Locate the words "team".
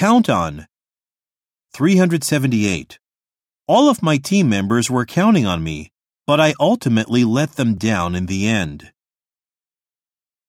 4.16-4.48